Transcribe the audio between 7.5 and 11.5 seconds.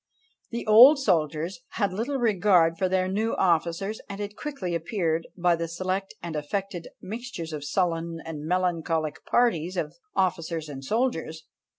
of sullen and melancholic parties of officers and soldiers."